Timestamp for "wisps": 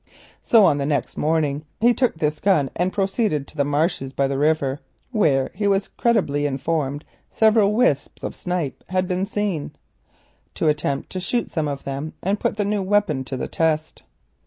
7.73-8.23